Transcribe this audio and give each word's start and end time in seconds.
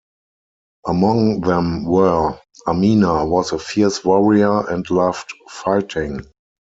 Among 0.87 1.41
them 1.41 1.85
were: 1.85 2.39
Amina 2.65 3.23
was 3.23 3.51
a 3.51 3.59
fierce 3.59 4.03
warrior 4.03 4.67
and 4.67 4.89
loved 4.89 5.31
fighting. 5.47 6.21